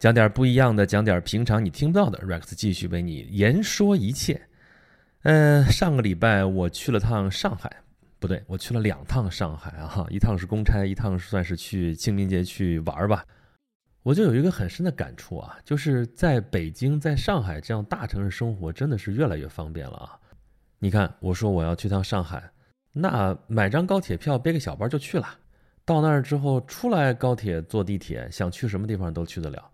[0.00, 2.18] 讲点不一样的，讲点平常你听不到的。
[2.26, 4.40] Rex 继续为你言说一切。
[5.24, 7.70] 嗯，上个礼拜我去了趟上海，
[8.18, 13.22] 不对，我去了两趟上海啊，一趟是公差，一趟算是去清明节去玩吧。
[14.02, 20.18] 我就有一个很深的感触啊，就是在北京、在上海这样大城市生活，真的是越来越方便了啊。
[20.78, 22.42] 你看，我说我要去趟上海，
[22.94, 25.28] 那买张高铁票，背个小包就去了。
[25.84, 29.69] 到那儿之后，出来高铁坐地铁，想去什么地方都去得了。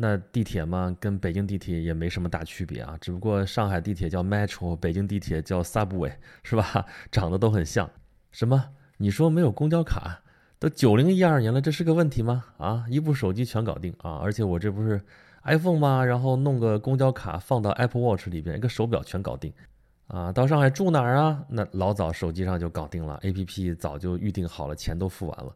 [0.00, 6.12] 那地铁嘛，跟北京地铁也没什么大区别啊，只不过上海地铁叫 Metro，北京地铁叫 Subway，
[6.44, 6.86] 是吧？
[7.10, 7.90] 长得都很像。
[8.30, 8.70] 什么？
[8.98, 10.20] 你说没有公交卡？
[10.60, 12.44] 都九零一二年了，这是个问题吗？
[12.58, 14.20] 啊，一部手机全搞定啊！
[14.22, 15.00] 而且我这不是
[15.42, 16.04] iPhone 吗？
[16.04, 19.52] 然后弄个公交卡放到 Apple Watch 里边，一个手表全搞定。
[20.06, 21.44] 啊，到上海住哪儿啊？
[21.48, 25.52] 那老早手机上就搞定了，APP 早就预定好了，钱都付完了。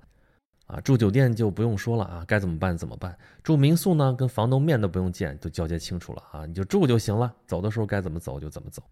[0.73, 3.15] 啊，住酒店就不用说了啊，该怎么办怎么办。
[3.43, 8.83] 住民宿呢，跟房东面都不用见，都交接清楚了啊，你就住就行了，走的时候该怎么走就怎么走。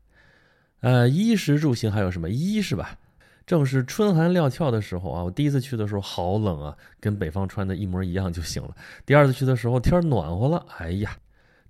[0.81, 2.99] 呃，衣食住行还有什么衣是吧？
[3.47, 8.77] 正是春寒料峭的时候啊，我第一次去的时候好冷啊，跟北方穿的一模一样就行了。
[9.07, 11.17] 第二次去的时候天暖和了，哎呀，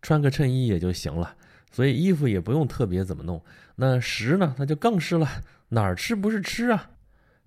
[0.03, 1.37] 穿个衬衣也就行了，
[1.71, 3.41] 所以衣服也不用特别怎么弄。
[3.77, 5.29] 那食呢，那就更是了，
[5.69, 6.91] 哪儿吃不是吃啊？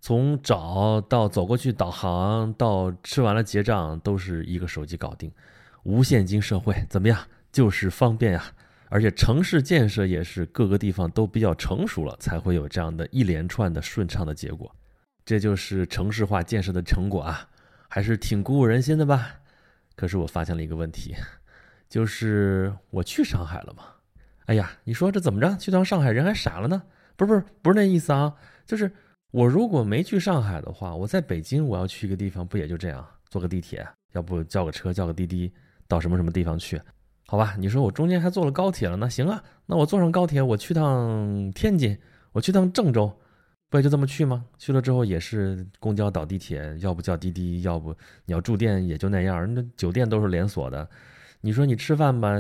[0.03, 5.31] 从找到走过去导航到吃完了结账，都是一个手机搞定，
[5.83, 7.17] 无现金社会怎么样？
[7.53, 8.43] 就是方便呀！
[8.89, 14.69] 而且城市建设也是各个地方都比较成熟了，才会有这样的一连串的顺畅的结果。
[15.23, 17.47] 这就是城市化建设的成果啊，
[17.87, 19.29] 还是挺鼓舞人心的吧？
[19.95, 21.15] 可是我发现了一个问题，
[21.87, 23.85] 就是我去上海了嘛？
[24.47, 25.55] 哎呀，你说这怎么着？
[25.55, 26.83] 去趟上海人还傻了呢？
[27.15, 28.33] 不是不是不是那意思啊，
[28.65, 28.91] 就是。
[29.33, 35.51] 我如果没去上海的话，我在北京，我要去一个地方，不也就这样，坐个地铁，要不叫个车，叫个滴滴，
[35.87, 36.79] 到什么什么地方去？
[37.25, 41.97] 好吧，你说我中间还坐了高铁了，那行啊，那我坐上高铁，我去趟天津，
[42.31, 43.11] 我去趟郑州，
[43.71, 44.45] 不也就这么去吗？
[44.59, 47.89] 去了之后也是公交倒地铁，要不叫滴滴，要不
[48.25, 50.87] 你要住店也就那样，那酒店都是连锁的。
[51.41, 52.39] 你说你吃饭吧，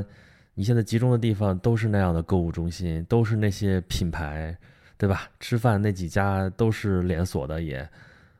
[0.53, 4.55] 你现在集中的地方都是那样的购物中心，都是那些品牌。
[5.03, 5.29] 对吧？
[5.37, 7.85] 吃饭那几家都是连锁的，也，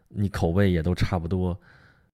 [0.08, 1.60] 你口味也都差不多。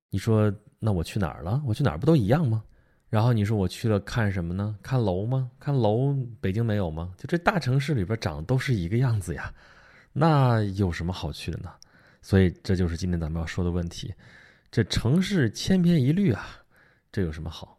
[0.10, 1.62] 你说那我去哪儿了？
[1.68, 2.64] 我去哪儿不都一样吗？
[3.10, 4.76] 然后你说我去了看什么呢？
[4.82, 5.52] 看楼吗？
[5.60, 7.14] 看楼，北京没有吗？
[7.16, 9.54] 就这大城市里边长都是一个样子呀，
[10.14, 11.72] 那有什么好去的呢？
[12.24, 14.12] 所以这就是今天咱们要说的问题。
[14.72, 16.48] 这城市千篇一律啊，
[17.12, 17.79] 这有什么好？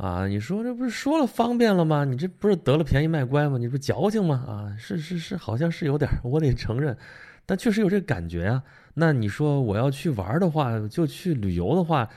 [0.00, 2.06] 啊，你说这不是说了方便了吗？
[2.06, 3.58] 你这不是得了便宜卖乖吗？
[3.58, 4.42] 你不矫情吗？
[4.48, 6.96] 啊，是是是，好像是有点，我得承认，
[7.44, 8.62] 但确实有这个感觉呀。
[8.94, 12.08] 那你说我要去玩的话，就去旅游的话，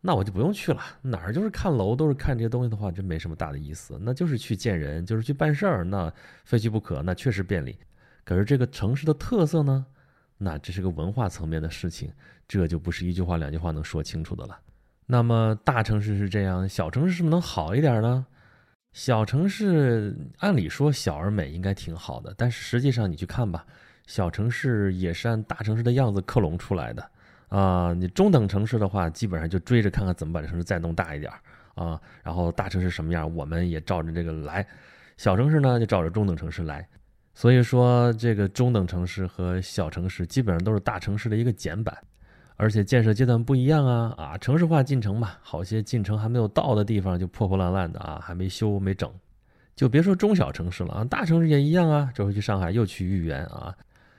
[0.00, 3.96] 那我就不用去了，哪儿就是看楼，都是看这些东西的话，真没什么大的意思。
[4.02, 6.12] 那就是去见人，就是去办事儿，那
[6.44, 7.78] 非去不可，那确实便利。
[8.24, 9.86] 可是这个城市的特色呢？
[10.38, 12.10] 那这是个文化层面的事情，
[12.48, 14.58] 这就不是一句话两句话能说清楚的了。
[15.10, 18.26] 那么大城市是这样，小城市是不是能好一点呢？
[18.92, 23.64] 小城市按理说小而美应该挺好的，但是实际上你去看吧，
[24.06, 27.10] 小城市也是按大城市的样子克隆出来的
[27.48, 27.94] 啊。
[27.94, 31.32] 你中等城市的话，基本上就追着看看怎么把这城市再弄大一点
[31.74, 31.98] 啊。
[32.22, 34.62] 然后大城市什么样，我们也照着这个来；
[35.16, 36.86] 小城市呢，就照着中等城市来。
[37.34, 41.96] 所以说，这个中等城市和小城市基本上都是大城市的一个简版。
[42.58, 49.08] 而且建设阶段不一样啊啊，城市化进程嘛，好些进程还没有到的地方就破破烂烂的啊，还没修没整，
[49.76, 52.10] 就别说中小城市了啊，大城市也一样啊。
[52.12, 53.72] 这回去上海又去豫园啊，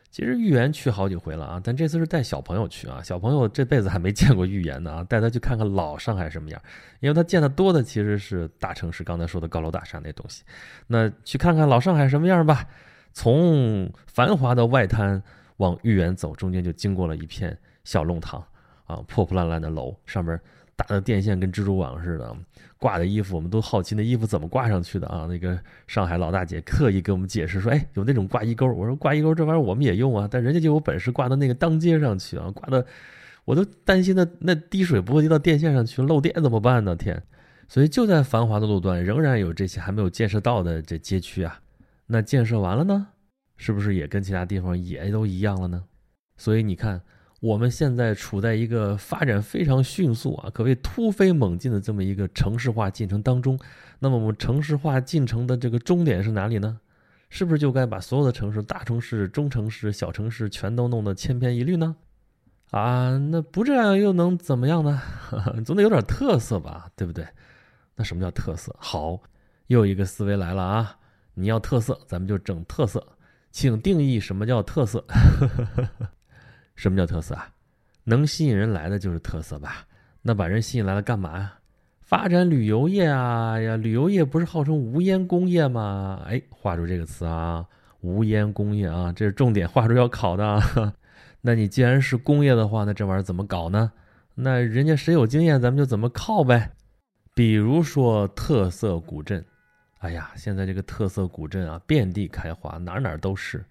[0.09, 6.61] 其实豫园去好几回了啊，但这次是带小朋友去啊，小朋友这辈子还没见过豫园呢啊，带他去看看老上海什么样，
[7.01, 10.43] 因为他见的多的其实是大城市，刚才说的高楼大厦那东西，
[10.87, 12.65] 那去看看老上海什么样吧。
[13.11, 15.21] 从繁华的外滩
[15.59, 17.57] 往豫园走，中间就经过了一片。
[17.85, 18.43] 小弄堂，
[18.85, 20.39] 啊，破破烂烂的楼，上面
[20.75, 22.35] 打的电线跟蜘蛛网似的，
[22.77, 25.25] 挂的衣服我们都好奇，那衣服怎么挂上去的啊？
[25.27, 28.67] 那个上海老大姐特意给我们解释说，哎，有那种挂衣钩。
[28.73, 32.85] 我说挂衣钩这玩意儿我们也用啊，但人家就有本事挂到那个当街上去啊，挂的
[33.45, 36.95] 我都担心那那滴水不会滴到电线上去，漏电怎么办呢？
[36.95, 37.23] 天！
[37.67, 41.59] 所以就在繁华的路段，仍然有这些还没有建设到的这街区啊。
[42.05, 43.07] 那建设完了呢，
[43.59, 45.83] 是不是也跟其他地方也都一样了呢？
[46.35, 46.99] 所以你看。
[47.41, 53.57] 我们现在处在一个发展非常迅速啊，可谓突飞猛进的这么一个城市化进程当中。
[53.99, 56.81] 那么，我们城市化进程的这个终点是哪里呢？
[57.29, 61.95] 是不是就该把所有的城市、大城市、中城市、小城市全都弄得千篇一律呢？
[62.71, 65.01] 啊，那不这样又能怎么样呢？
[65.65, 67.25] 总得有点特色吧，对不对？
[67.95, 68.75] 那什么叫特色？
[68.77, 69.17] 好，
[69.67, 70.97] 又一个思维来了啊！
[71.35, 73.01] 你要特色，咱们就整特色。
[73.51, 75.03] 请定义什么叫特色？
[76.75, 77.49] 什么叫特色啊？
[78.03, 79.85] 能吸引人来的就是特色吧？
[80.21, 81.53] 那把人吸引来了干嘛呀？
[82.01, 83.75] 发展旅游业啊呀！
[83.75, 86.21] 旅游业不是号称无烟工业吗？
[86.25, 87.65] 哎，画出这个词啊，
[88.01, 90.93] 无烟工业啊，这是重点，画出要考的。
[91.41, 93.91] 那你既然是工业的话，那这玩意儿怎么搞呢？
[94.33, 96.71] 那人家谁有经验，咱们就怎么靠呗。
[97.35, 99.45] 比如说特色古镇，
[99.99, 103.63] 哎呀，现在这个特色古镇啊，遍地开花，哪哪都是，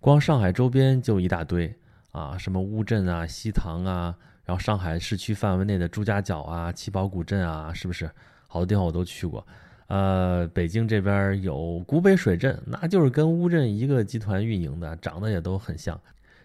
[0.00, 1.72] 光上海周边就一大堆
[2.10, 4.16] 啊，什么乌镇啊、西塘啊。
[4.44, 8.10] 然后上海市区范围内的朱家角啊、七宝古镇啊，是不是
[8.46, 9.46] 好多地方我都去过？
[9.86, 16.00] 呃，北京这边有古北水镇，那就是跟乌镇一个集团运营的，长得也都很像。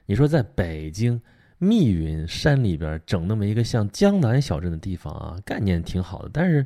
[0.05, 1.19] 你说在北京
[1.57, 6.63] 密云山里边整那么一个像江南小镇的地方啊，概念挺好的，但是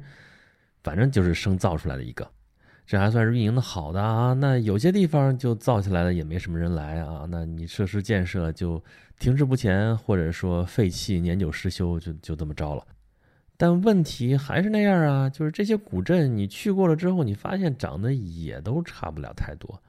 [0.83, 2.29] 反正就是生造出来的一个。
[2.87, 7.27] 这还算是运营的好的啊，那有些地方就造起来了，也没什么人来啊。
[7.29, 8.81] 那你设施建设就
[9.19, 12.87] 停滞不前，或者说废弃、年久失修，就就这么着了。
[13.57, 19.81] 但问题还是那样啊，就是这些古镇你去过了之后，你发现长得也都差不了太多。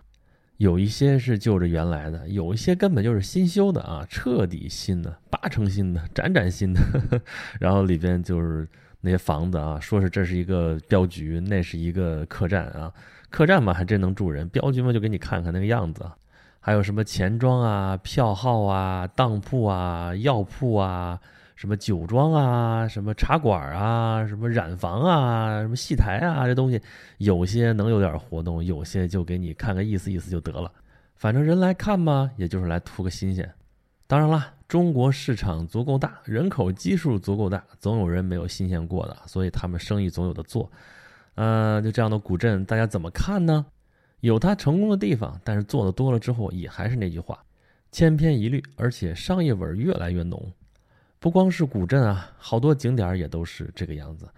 [0.57, 6.81] 有一些是就着原来的，有一些根本就是新修的啊，彻底新的，八成新的，崭崭新的。
[7.61, 8.67] 然后里边就是。
[9.01, 12.93] 那些房子啊，说是这是一个镖局，那是一个客栈啊。
[13.31, 16.05] 客栈嘛，还真能住人；镖局嘛，就给你看看那个样子。
[16.61, 21.19] 还有什么钱庄啊、票号啊、当铺啊、药铺啊、
[21.55, 26.81] 什么酒庄啊、什么茶馆啊、什么染房啊、什么戏台啊，这东西
[27.19, 30.71] 有些能有点活动，有些就给你看个意思意思就得了。
[31.17, 33.51] 反正人来看嘛，也就是来图个新鲜。
[34.07, 40.71] 当然了，中国市场足够大，人口基数足够大，总有人没有新鲜过的，所以他们生意总有的做。
[41.37, 43.65] 呃，就这样的古镇，大家怎么看呢？
[44.21, 47.43] 有它成功的地方，但是做的多了之后，也还是那句话，
[47.93, 50.53] 千篇一律，而且商业味越来越浓。
[51.19, 54.29] 不光是古镇啊，好多景点也都是这个样子。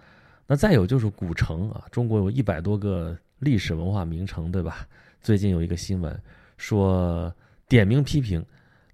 [0.47, 4.87] 那再有就是古城啊，中国有一百多个历史文化名城，对吧？
[5.21, 6.17] 最近有一个新闻
[6.57, 7.35] 说，
[7.67, 8.45] 点名批评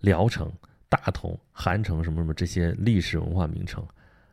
[0.01, 0.51] 聊城。
[0.89, 3.85] 大同、韩城什么什么这些历史文化名城，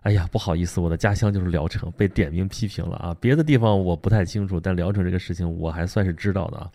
[0.01, 3.15] 哎呀，不好意思，我的家乡就是聊城，被点名批评了啊！
[3.19, 6.69] 别的地方我不太清楚，但聊城这个事情我还算是知道的啊。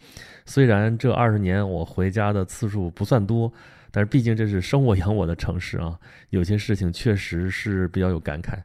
[0.47, 3.53] 虽然这二十年我回家的次数不算多，
[3.91, 5.99] 但是毕竟这是生我养我的城市啊，
[6.31, 8.59] 有些事情确实是比较有感慨。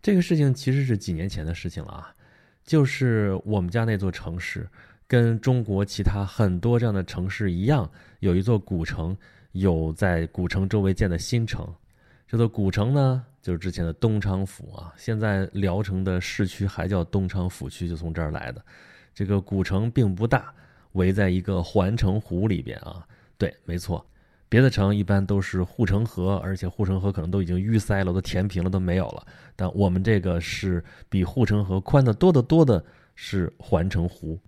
[0.00, 2.12] 这个事情其实是几年前的事情了啊，
[2.64, 4.68] 就是我们家那座城市，
[5.08, 7.90] 跟中国其他很多这样的城市一样，
[8.20, 9.16] 有一座古城。
[9.60, 11.66] 有在古城周围建的新城，
[12.26, 14.92] 这座古城呢，就是之前的东昌府啊。
[14.96, 18.62] 现在聊城的市区还叫东昌府区，就从这儿来的。
[19.14, 20.52] 这个古城并不大，
[20.92, 23.06] 围在一个环城湖里边啊。
[23.38, 24.04] 对，没错，
[24.48, 29.26] 别的城一般都是护城河，而且护城河可能都已经淤塞了，都填平了，都没有了。
[29.54, 34.38] 但我们这个是比护城河宽的多得多的，是环城湖。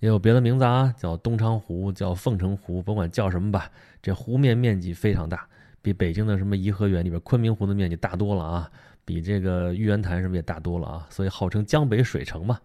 [0.00, 3.70] 也有别的名字啊，叫东昌湖，叫凤城湖，甭管叫什么吧。
[4.02, 5.46] 这湖面面积非常大，
[5.80, 8.70] 比北京的什么颐和园里边昆明湖的面积大多了啊，
[9.04, 12.58] 比这个玉渊潭什么也大多了啊，所以号称江北水城嘛。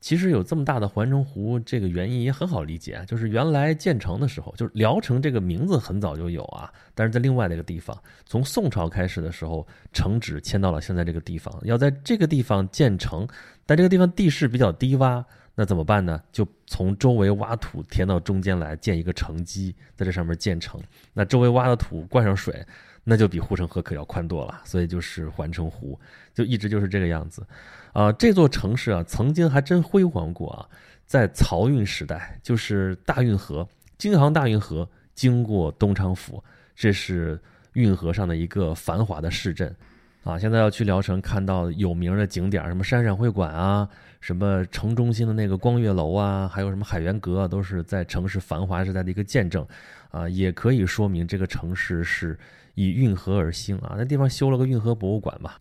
[0.00, 13.26] 其实有这么大的环城湖，这个原因也很好理解啊，就是原来建成的时候，就是聊城这个名字很早就有啊，但是在另外的一个地方，从宋朝开始的时候，城址迁到了现在这个地方，要在这个地方建城，
[13.66, 15.24] 但这个地方地势比较低洼。
[15.60, 16.22] 那怎么办呢？
[16.30, 20.80] 就从周围挖土填到中间来建一个城基，在这上面建城。
[21.12, 22.64] 那周围挖的土灌上水，
[23.02, 24.60] 那就比护城河可要宽多了。
[24.62, 25.98] 所以就是环城湖，
[26.32, 27.44] 就一直就是这个样子。
[27.92, 30.64] 啊，这座城市啊，曾经还真辉煌过啊。
[31.06, 36.40] 在漕运时代，就是大运河、京杭大运河经过东昌府，
[36.76, 37.36] 这是
[37.72, 39.74] 运河上的一个繁华的市镇。
[40.22, 43.88] 啊，现在要去聊城，看到有名的景点，什么山上会馆啊。
[44.20, 49.66] 什么城中心的那个光悦楼啊，还有什么海源阁啊，都是在城市繁华时代的一个见证，
[50.10, 52.38] 啊，也可以说明这个城市是
[52.74, 53.94] 以运河而兴啊。
[53.96, 55.52] 那地方修了个运河博物馆嘛，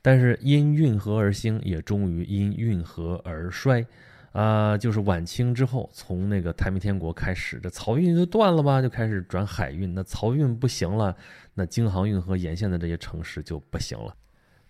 [0.00, 3.86] 但是因运河而兴，也终于因运河而衰，
[4.32, 11.16] 啊，就是晚清之后，从那个太平天国开始，这漕运就断了吧，就开始转海运，那漕运不行了，
[11.54, 14.14] 那京杭运河沿线的这些城市就不行了。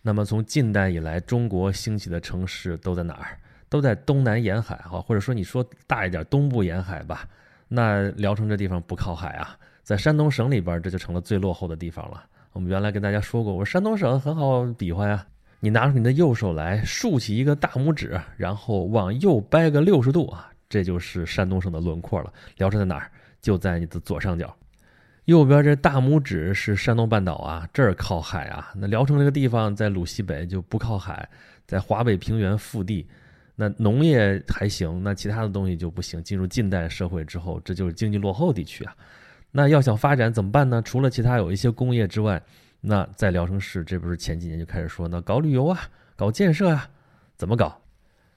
[0.02, 3.38] 那么从近代以来，中国兴起的城市都在哪儿？
[3.68, 7.26] 都在东南沿海哈，或者说你说大一点，东部沿海吧。
[7.68, 12.24] 那聊城这地方不靠海啊，在山东省里边，这就成了最落后的地方了。
[12.52, 15.24] 我们原来跟大家说过，我说山东省很好比划呀，
[15.60, 22.30] 你拿出你的右手来，竖起一个大拇指，然后往右掰个六十度啊，这就是山东省的轮廓了。
[22.56, 23.10] 聊城在哪儿？
[23.40, 24.54] 就在你的左上角。
[25.26, 28.72] 右边这大拇指是山东半岛啊，这儿靠海啊。
[28.74, 31.28] 那聊城这个地方在鲁西北就不靠海，
[31.66, 33.06] 在华北平原腹地，
[33.54, 36.20] 那农业还行，那其他的东西就不行。
[36.24, 38.96] 进入近代社会之后，这就是经济落后地区啊。
[39.52, 40.82] 那要想发展怎么办呢？
[40.82, 42.42] 除了其他有一些工业之外，
[42.80, 45.78] 那在聊城市，这不是前几年就开始说，那搞旅游啊，
[46.16, 46.90] 搞建设啊，
[47.36, 47.80] 怎么搞？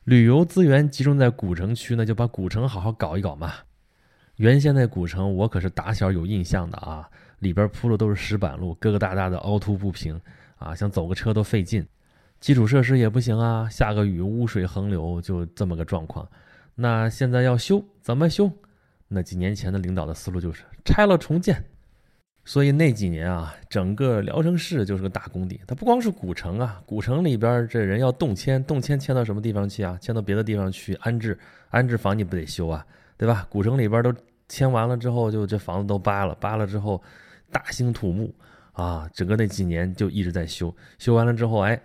[0.03, 3.53] 旅游资源集中在古城区，那就把古城好好搞一搞嘛。
[4.37, 10.19] 原先那古城，我可是打小有印象的啊，里边铺的都是石板路，疙疙瘩瘩的，凹凸不平
[10.57, 11.85] 啊，想走个车都费劲，
[12.41, 16.27] 基础设施也不行啊，下个雨污水横流，就这么个状况。
[16.75, 18.51] 那现在要修，怎么修？
[19.07, 21.63] 那几年前的领导的思路就是拆了重建，
[22.43, 25.61] 所以那几年啊，整个聊城市就是个大工地。
[25.65, 29.97] 它不光是古城啊，古城里边这人要动迁，动迁迁到什么地方去啊？
[30.01, 31.39] 迁到别的地方去安置，
[31.69, 32.85] 安置房你不得修啊？
[33.17, 33.47] 对吧？
[33.49, 34.13] 古城里边都
[34.47, 37.01] 迁完了之后，就这房子都扒了，扒了之后
[37.51, 38.33] 大兴土木
[38.73, 39.09] 啊！
[39.13, 41.81] 整个那几年就一直在修，修完了之后，哎，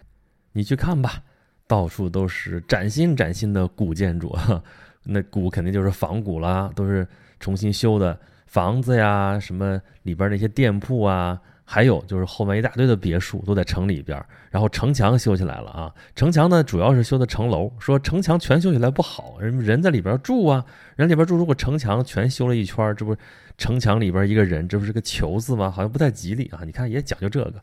[0.52, 1.22] 你去看吧，
[1.66, 4.37] 到处都是崭新崭新的古建筑，
[5.04, 7.06] 那古肯定就是仿古啦，都是
[7.38, 11.40] 重新修的房子呀，什么里边那些店铺啊。
[11.72, 15.94] 还有就是后面一大堆的别墅都在城里边，然后城墙修起来了啊！
[16.16, 20.64] 城墙呢主要是修的城楼，说城墙全修起来不好，人人在里边住啊，
[20.96, 23.16] 人里边住，如果城墙全修了一圈，这不
[23.56, 25.70] 城墙里边一个人，这不是个球字吗？
[25.70, 26.62] 好像不太吉利啊！
[26.66, 27.60] 你看也讲究这个，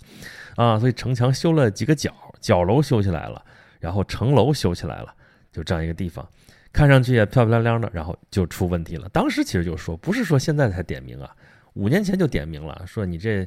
[0.55, 3.43] 啊，所以城墙修了几个角，角楼修起来了，
[3.81, 5.13] 然后城楼修起来了，
[5.51, 6.25] 就这样一个地方，
[6.71, 9.09] 看上去也漂漂亮亮的，然后就出问题了。
[9.09, 11.29] 当时其实就说，不是说现在才点名啊，
[11.73, 13.45] 五年前就点名了，说你这。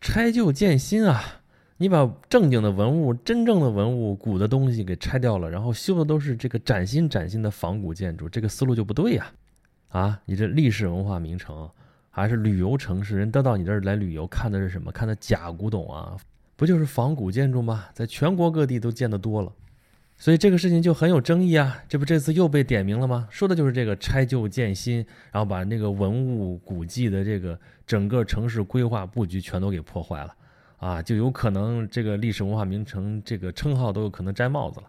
[0.00, 1.22] 拆旧建新啊！
[1.76, 9.32] 你把正经的文物、真正的文物、古的东西给拆掉了，然后修的都是这个崭新崭新的仿古建筑，这个思路就不对呀！
[9.90, 11.68] 啊，你这历史文化名城
[12.10, 14.90] 还是旅游城市，人都到你这儿来旅游，看的是什么？
[14.90, 16.16] 看的假古董啊？
[16.56, 17.84] 不就是仿古建筑吗？
[17.92, 19.52] 在全国各地都见得多了，
[20.18, 21.82] 所以这个事情就很有争议啊！
[21.88, 23.26] 这不这次又被点名了吗？
[23.30, 24.96] 说的就是这个拆旧建新，
[25.32, 27.58] 然后把那个文物古迹的这个。
[27.88, 30.34] 整个城市规划布局全都给破坏了，
[30.76, 34.86] 啊，就有可能这个历史文化名城这个称号都有可能摘帽子了。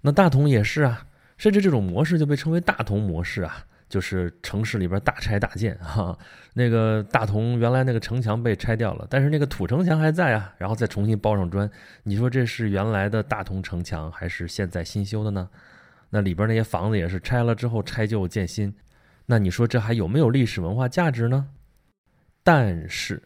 [0.00, 1.06] 那大同也是啊，
[1.36, 6.18] 甚至这种模式就被称为大同模式啊，就是城市里边大拆大建哈。
[6.54, 11.70] 那个大同原来那个城墙被拆掉了，但是那个土城墙还在啊，然后再重新包上砖。
[12.04, 15.50] 你说这是原来的大同城墙还是现在新修的呢？
[16.08, 18.74] 那里边那些房子也是拆了之后拆旧建新，
[19.26, 21.48] 那你说这还有没有历史文化价值呢？
[22.42, 23.22] 但是，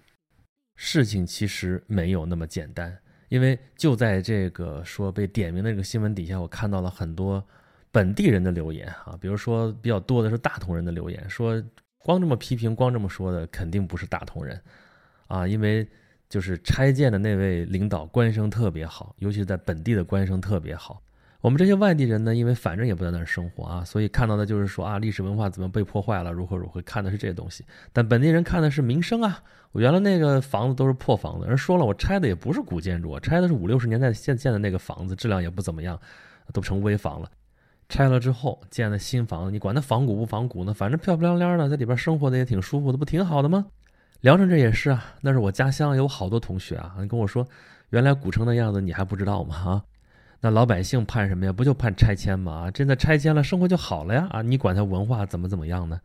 [0.76, 2.98] 事情其实没有那么简单，
[3.30, 7.42] 因为就在这个说被点名的这个新闻底下，我看到了很多
[7.94, 11.62] 本地人的留言啊，比如说比较多的是大同人的留言，说
[11.98, 14.60] 光这么批评，光这么说的，肯定不是大同人
[15.28, 15.86] 啊，因为
[16.28, 21.00] 就是拆建的那位领导官声特别好，尤其是在本地的官声特别好。
[21.40, 27.64] 我们这些外地人呢，因为反正也不在那儿生活啊，所以看到的就是说啊，历史文化怎么被破坏了，如何如何，看的是这些东西。
[27.92, 35.96] 但本地人看的是民生啊，我原来那个房子都是破房子，人说了，我拆的也不是古建筑，拆的是五六十年代现建的那个房子，质量也不怎么样，
[36.52, 37.30] 都成危房了。
[37.94, 40.74] 拆了之后建的新房子，你管它仿古不仿古呢？
[40.74, 43.64] 反正漂漂亮亮的，在里边生活的也挺舒服的，不挺好的吗？
[44.20, 47.46] 聊城这也是啊，那是我家乡，有好多同学啊，跟我说，
[47.90, 49.54] 原来古城的样子你还不知道吗？
[49.54, 49.84] 啊？
[50.40, 51.52] 那老百姓盼什么呀？
[51.52, 52.66] 不就盼拆迁吗？
[52.66, 54.26] 啊真的拆迁了，生活就好了呀！
[54.28, 56.00] 啊，你管它文化怎么怎么样呢？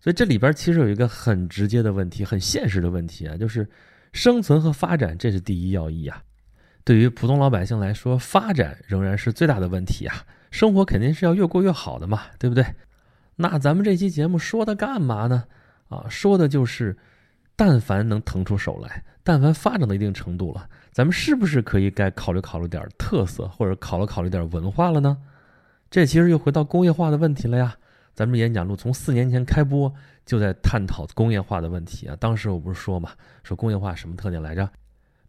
[0.00, 3.68] 所以这里边其实有一个很直接的问题，很现实的问题啊，就是
[4.14, 6.22] 生存和发展，这是第一要义啊。
[6.82, 10.24] 对于普通老百姓来说，发展仍然是最大的问题啊。
[10.50, 12.64] 生活肯定是要越过越好的嘛，对不对？
[13.36, 15.44] 那咱们这期节目说它干嘛呢？
[15.88, 16.96] 啊，说的就是，
[17.56, 20.68] 但凡能腾出手来，但凡发展到一定程度了。
[20.92, 25.16] 咱们是不是可以该考虑考虑点特色，或者考虑考虑点文化了呢？
[25.90, 27.74] 这其实又回到工业化的问题了呀。
[28.12, 29.92] 咱们演讲录从四年前开播
[30.26, 32.16] 就在探讨工业化的问题啊。
[32.20, 33.10] 当时我不是说嘛，
[33.42, 34.68] 说工业化什么特点来着？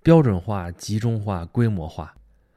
[0.03, 2.13] 标准化、集中化、规模化。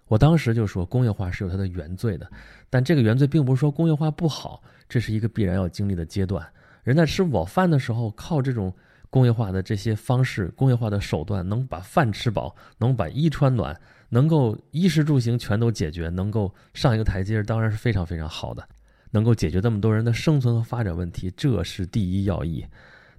[0.06, 2.30] 我当时就说工业化是有它的原罪的，
[2.70, 6.46] 但这个原罪并不是说工业化不好，这是一个必然要经历的阶段。
[6.82, 8.74] 人在吃不饱饭的时候，靠这种。
[9.10, 18.68] 工业化的这些方式，工业化的手段，能把饭吃饱，能把衣穿暖，能够衣食住行全都解决，能够上一个台阶，当然是非常非常好的，
[19.12, 22.66] 能够解决这么多人的生存和发展问题，这是第一要义。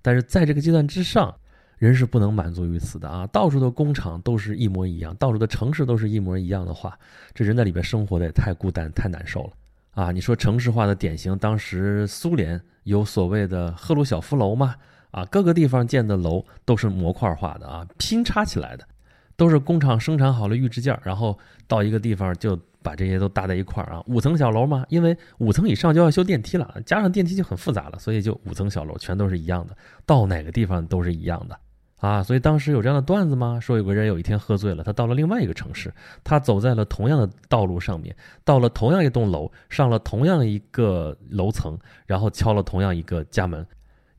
[0.01, 1.33] 但是在这个阶段之上，
[1.77, 3.27] 人是不能满足于此的啊！
[3.27, 6.97] 到处的工厂都是一模一样，到处的城市都是一模一样的话，
[7.33, 9.51] 这人在里边生活的也太孤单、太难受了
[9.91, 10.11] 啊！
[10.11, 14.75] 你说城市化的典型，当时苏联有所谓的赫鲁晓夫楼嘛？
[15.11, 18.87] 啊，各个地方建的楼都是模块化的啊，拼插起来的，
[19.35, 24.03] 都是工厂生产好了预制件，然后到一个地方就把这些都搭在一块儿啊。
[24.07, 31.57] 五层小楼嘛，因为五层以上就要修电梯了，加上电梯就很复杂了，所以就五层小楼全都是一样的，到哪个地方都是一样的。
[32.05, 33.59] 啊，所以当时有这样的段子吗？
[33.59, 35.91] 说有个人有一天喝醉了，他到了另外一个城市，
[36.23, 43.65] 他走在了同样的道路上面，到了同样一栋楼，上了同样一个楼层，然后敲了同样一个家门，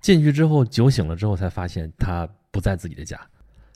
[0.01, 3.21] 进去之后酒醒了之后才发现他不在自己的家，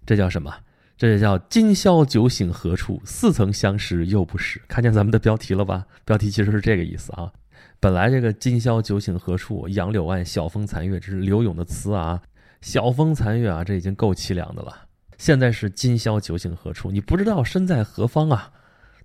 [0.04, 0.52] 这叫什么？
[0.96, 3.00] 这就叫今宵酒醒何处？
[3.04, 4.60] 似曾相识又不识。
[4.66, 5.86] 看见咱们的标题了吧？
[6.04, 7.30] 标题其实是这个意思啊。
[7.78, 9.68] 本来这个今宵酒醒何处？
[9.68, 12.20] 杨柳岸，晓风残月，这是柳永的词啊。
[12.60, 14.86] 晓风残月啊，这已经够凄凉的了。
[15.18, 16.90] 现在是今宵酒醒何处？
[16.90, 18.52] 你不知道身在何方啊？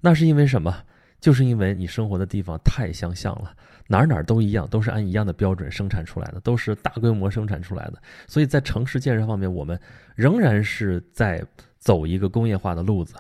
[0.02, 0.84] 那是因为什么？
[1.22, 3.56] 就是因为你生活的地方太相像了，
[3.88, 8.02] 哪儿哪儿都一样，都是按一样的标准生产出来的，都是大规模生产出来的。
[8.28, 9.80] 所以在城市建设方面，我们
[10.16, 11.44] 仍然是在
[11.80, 13.16] 走一个工业化的路子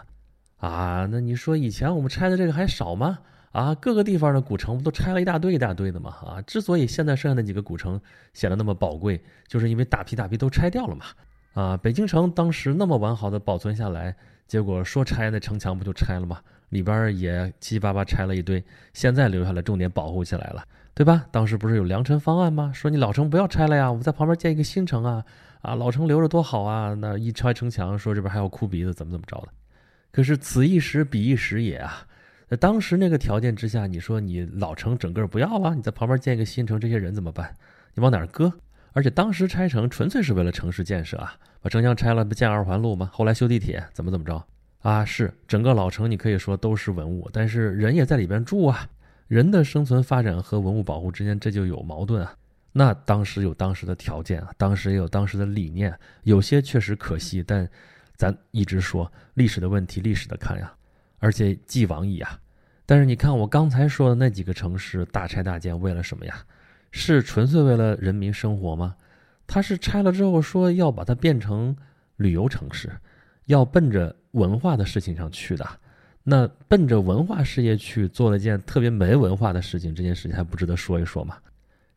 [0.58, 1.08] 啊。
[1.10, 3.20] 那你说以前我们拆的这个还少吗？
[3.56, 6.10] 啊，各个地方的古城不都拆了一大堆一大堆的嘛？
[6.10, 8.00] 啊，之所以现在剩下那几个古城
[8.34, 11.06] 显得那么宝贵，就是因为大批大批都拆掉了嘛。
[11.54, 14.14] 啊，北京城当时那么完好的保存下来，
[14.46, 16.42] 结果说拆那城墙不就拆了吗？
[16.68, 20.62] 里边也七七八八拆了一堆，现在留下来重点保护起来了，
[20.94, 21.26] 对吧？
[21.32, 22.74] 当时不是有良辰方案吗？
[22.74, 25.24] 说你老城不要拆了呀，我们在旁边建一个新城啊，
[25.62, 26.94] 啊，老城留着多好啊。
[26.96, 29.48] 那一拆城墙，说这边还要哭鼻子，怎么怎么着的？
[30.12, 32.06] 可是此一时彼一时也啊。
[32.48, 37.56] 在当时那个条件之下，你说你老城整个不要了，你在旁边建一个新城，这些人怎么办？
[37.94, 38.54] 你往哪儿搁？
[38.94, 43.10] 而且当时拆城纯粹是为了城市建设啊，把城墙拆了不建二环路吗？
[43.12, 44.42] 后来修地铁怎么怎么着
[44.82, 45.04] 啊？
[45.04, 48.88] 是整个老城你可以说都是文物，但是人也在里边住啊，
[49.28, 52.36] 人的生存发展和文物保护之间这就有矛盾啊。
[52.72, 57.68] 那当时有当时的条件啊，当时也有当时的理念，有些确实可惜，但
[58.16, 60.72] 咱一直说历史的问题，历史的看呀。
[61.26, 62.40] 而且既往矣啊！
[62.86, 66.46] 但是你看我刚才说的那几个城市大拆大建，为了什么呀？
[66.92, 68.96] 是纯粹为了人民生活吗？
[69.48, 71.76] 他是拆了之后说要把它变成
[72.18, 72.92] 旅游城市，
[73.46, 75.68] 要奔着文化的事情上去的。
[76.22, 81.38] 那奔着文化事业去做了件特别没文化的事情，这件事情还不值得说一说吗？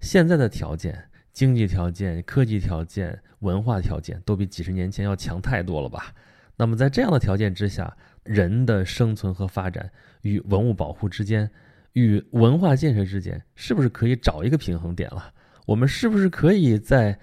[0.01, 6.15] 现在的条件、经济条件、科技条件、文化条件都比几十年前要强太多了吧？
[6.57, 7.97] 那么在这样的条件之下，
[8.29, 11.51] 人的生存和发展与文物保护之间，
[11.95, 15.33] 与文化建设之间，是不是可以找一个平衡点了？
[15.65, 17.19] 我们是不是可以在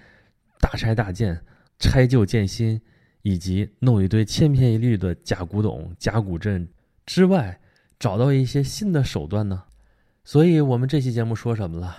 [0.59, 1.39] 大拆大建、
[1.77, 2.81] 拆旧建新，
[3.21, 6.67] 以及弄一堆千篇一律的假古董、假古镇
[7.05, 7.61] 之外，
[7.99, 9.63] 找到一些新的手段呢？
[10.23, 11.95] 所以，我们这期节目说什么了？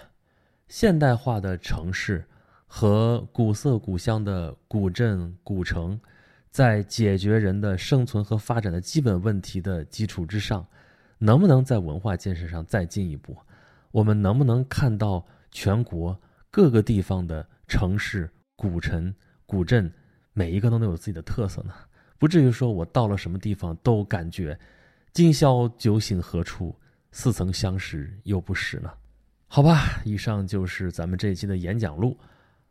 [0.66, 2.26] 现代化的城市
[2.66, 6.00] 和古色古香的古镇、古城。
[6.56, 10.66] 在解决人的生存和发展的基本问题的基础之上，
[11.18, 13.36] 能不能在文化建设上再进一步？
[13.90, 16.18] 我们能不能看到全国
[16.50, 19.14] 各个地方的城市、古城、
[19.44, 19.92] 古镇，
[20.32, 21.74] 每一个都能有自己的特色呢？
[22.16, 24.58] 不至于说我到了什么地方都感觉
[25.12, 26.74] 今宵酒醒何处，
[27.12, 28.90] 似曾相识又不识呢？
[29.46, 32.18] 好吧，以上就是咱们这一期的演讲录。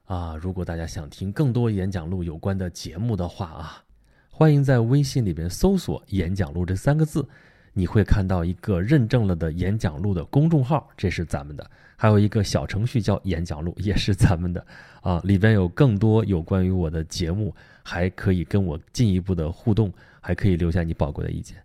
[0.05, 3.83] 啊，如果大家想听更多演讲录有关的节目的话啊，
[4.29, 7.27] 欢迎在微信里边搜索“演讲录”这三个字，
[7.73, 11.65] 你会看到一个认证了的演讲录的公众号，这是咱们的；
[11.95, 14.65] 还有一个小程序叫演讲录，也是咱们的。
[15.01, 19.91] 啊，里边有更多有关于我的节目，还可以跟我进一步的互动，
[20.21, 21.57] 还可以留下你宝贵的意见。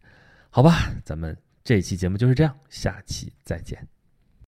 [0.48, 3.99] 好吧，咱们这期节目就是这样，下期再见。